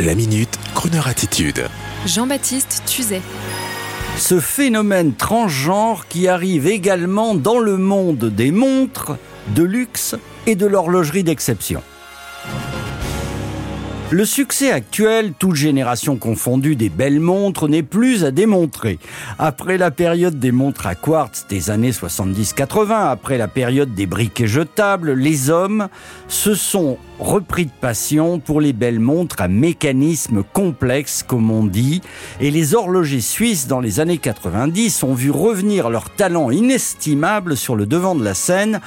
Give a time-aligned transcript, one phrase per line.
[0.00, 1.66] La minute, Kroneur attitude.
[2.06, 3.20] Jean-Baptiste Tuzet.
[4.16, 9.18] Ce phénomène transgenre qui arrive également dans le monde des montres,
[9.54, 10.16] de luxe
[10.46, 11.82] et de l'horlogerie d'exception.
[14.12, 18.98] Le succès actuel, toute génération confondue des belles montres, n'est plus à démontrer.
[19.38, 24.48] Après la période des montres à quartz des années 70-80, après la période des briquets
[24.48, 25.86] jetables, les hommes
[26.26, 32.00] se sont repris de passion pour les belles montres à mécanisme complexe, comme on dit,
[32.40, 37.76] et les horlogers suisses dans les années 90 ont vu revenir leur talent inestimable sur
[37.76, 38.80] le devant de la scène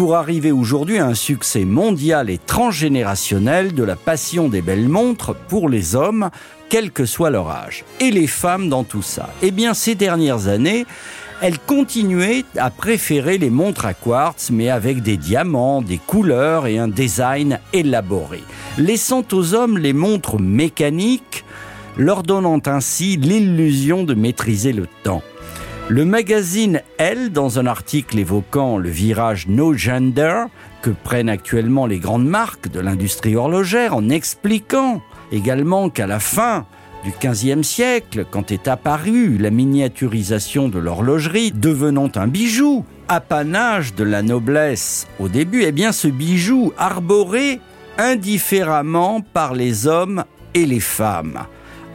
[0.00, 5.34] pour arriver aujourd'hui à un succès mondial et transgénérationnel de la passion des belles montres
[5.34, 6.30] pour les hommes,
[6.70, 7.84] quel que soit leur âge.
[8.00, 10.86] Et les femmes dans tout ça Eh bien, ces dernières années,
[11.42, 16.78] elle continuait à préférer les montres à quartz, mais avec des diamants, des couleurs et
[16.78, 18.40] un design élaboré,
[18.78, 21.44] laissant aux hommes les montres mécaniques,
[21.98, 25.22] leur donnant ainsi l'illusion de maîtriser le temps.
[25.90, 30.44] Le magazine Elle, dans un article évoquant le virage no gender
[30.82, 36.64] que prennent actuellement les grandes marques de l'industrie horlogère, en expliquant également qu'à la fin
[37.02, 44.04] du XVe siècle, quand est apparue la miniaturisation de l'horlogerie, devenant un bijou, apanage de
[44.04, 47.58] la noblesse au début, eh bien ce bijou arboré
[47.98, 50.22] indifféremment par les hommes
[50.54, 51.40] et les femmes.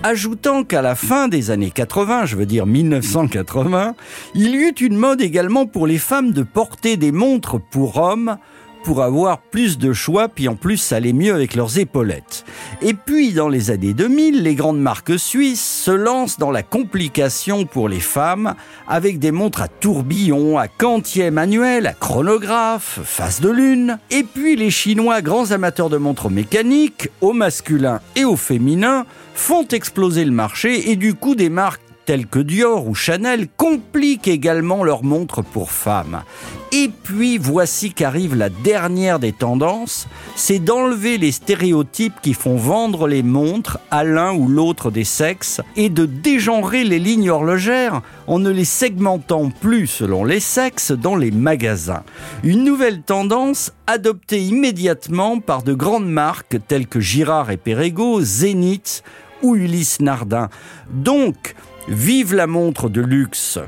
[0.08, 3.96] Ajoutant qu'à la fin des années 80, je veux dire 1980,
[4.36, 8.38] il y eut une mode également pour les femmes de porter des montres pour hommes
[8.86, 12.46] pour avoir plus de choix, puis en plus ça allait mieux avec leurs épaulettes.
[12.84, 17.66] Et puis dans les années 2000, les grandes marques suisses se lancent dans la complication
[17.66, 18.54] pour les femmes
[18.88, 23.98] avec des montres à tourbillon, à quantième manuel, à chronographe, face de lune.
[24.12, 29.68] Et puis les Chinois, grands amateurs de montres mécaniques, au masculin et au féminin, font
[29.68, 34.84] exploser le marché et du coup des marques tels que Dior ou Chanel compliquent également
[34.84, 36.24] leurs montres pour femmes.
[36.72, 43.08] Et puis voici qu'arrive la dernière des tendances, c'est d'enlever les stéréotypes qui font vendre
[43.08, 48.40] les montres à l'un ou l'autre des sexes et de dégenrer les lignes horlogères en
[48.40, 52.04] ne les segmentant plus selon les sexes dans les magasins.
[52.44, 59.04] Une nouvelle tendance adoptée immédiatement par de grandes marques telles que Girard et Perregaux, Zénith
[59.42, 60.50] ou Ulysse Nardin.
[60.90, 61.56] Donc,
[61.88, 63.60] Vive la montre de luxe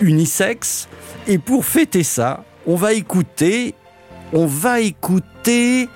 [0.00, 0.88] unisexe.
[1.26, 3.74] Et pour fêter ça, on va écouter,
[4.32, 5.88] on va écouter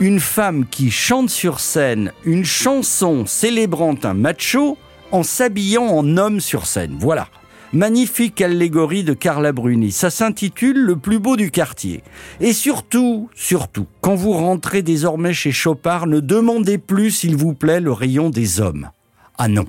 [0.00, 4.78] une femme qui chante sur scène une chanson célébrant un macho
[5.12, 6.96] en s'habillant en homme sur scène.
[6.98, 7.28] Voilà.
[7.72, 9.92] Magnifique allégorie de Carla Bruni.
[9.92, 12.02] Ça s'intitule Le plus beau du quartier.
[12.40, 17.80] Et surtout, surtout, quand vous rentrez désormais chez Chopard, ne demandez plus, s'il vous plaît,
[17.80, 18.90] le rayon des hommes.
[19.38, 19.66] Ah non.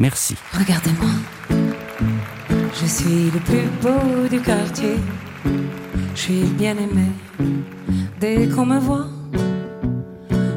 [0.00, 0.34] Merci.
[0.58, 1.10] Regardez-moi,
[2.72, 4.96] je suis le plus beau du quartier.
[6.14, 7.08] Je suis bien aimé
[8.18, 9.08] dès qu'on me voit.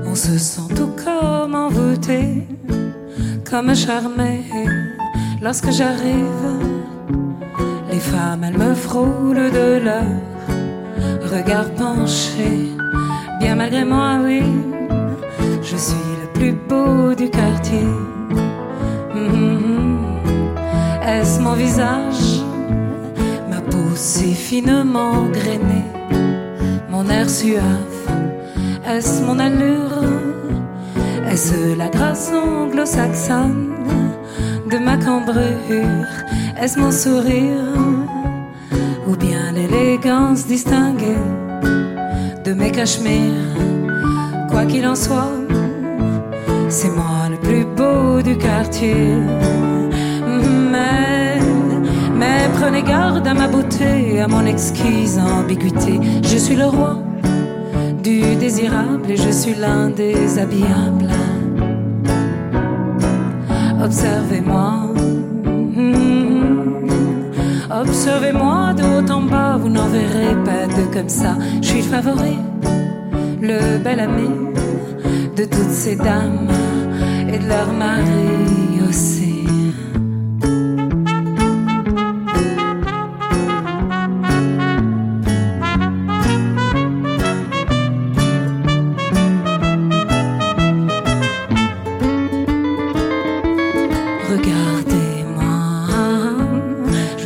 [0.05, 2.47] On se sent tout comme envoûté,
[3.43, 4.45] comme charmé.
[5.41, 6.47] Lorsque j'arrive,
[7.91, 10.07] les femmes, elles me frôlent de leur
[11.33, 12.71] regard penché.
[13.41, 14.41] Bien malgré moi, oui,
[15.61, 17.83] je suis le plus beau du quartier.
[21.53, 22.41] Mon visage,
[23.47, 25.85] ma peau si finement grainée,
[26.89, 28.07] mon air suave,
[28.87, 30.01] est-ce mon allure,
[31.29, 33.69] est-ce la grâce anglo-saxonne
[34.71, 36.09] de ma cambrure,
[36.59, 37.77] est-ce mon sourire,
[39.07, 41.27] ou bien l'élégance distinguée
[42.43, 43.53] de mes cachemires,
[44.49, 45.29] quoi qu'il en soit
[46.67, 49.05] c'est moi le plus beau du quartier.
[52.63, 55.99] Prenez garde à ma beauté, à mon exquise ambiguïté.
[56.23, 56.97] Je suis le roi
[58.01, 61.09] du désirable et je suis l'un des habillables.
[63.83, 64.93] Observez-moi.
[67.69, 71.35] Observez-moi de haut en bas, vous n'en verrez pas de comme ça.
[71.61, 72.37] Je suis le favori,
[73.41, 74.29] le bel ami
[75.35, 76.47] de toutes ces dames
[77.27, 78.72] et de leur mari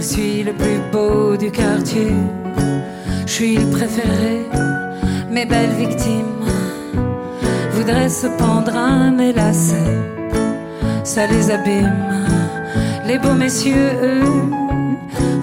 [0.08, 2.14] suis le plus beau du quartier,
[3.26, 4.46] je suis le préféré,
[5.30, 6.46] mes belles victimes
[7.74, 9.98] voudraient se pendre à mes lacets.
[11.04, 12.06] Ça les abîme.
[13.06, 14.50] Les beaux messieurs, eux,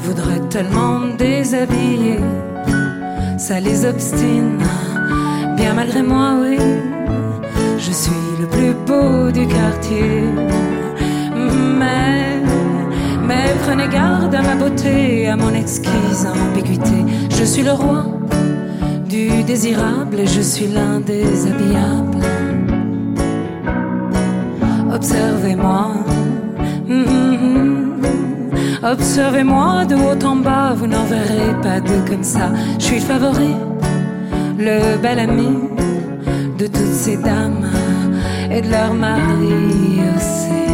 [0.00, 2.20] voudraient tellement me déshabiller.
[3.36, 4.58] Ça les obstine.
[5.56, 6.58] Bien malgré moi, oui,
[7.78, 10.24] je suis le plus beau du quartier.
[11.80, 12.33] Mais,
[13.64, 17.04] prenez garde à ma beauté, à mon exquise ambiguïté.
[17.30, 18.06] Je suis le roi
[19.08, 22.24] du désirable et je suis l'un des habillables.
[24.92, 25.94] Observez-moi.
[26.88, 27.44] Mm-hmm.
[28.84, 32.52] Observez-moi de haut en bas, vous n'en verrez pas deux comme ça.
[32.78, 33.54] Je suis le favori,
[34.58, 35.58] le bel ami
[36.58, 37.66] de toutes ces dames
[38.50, 40.73] et de leurs maris aussi.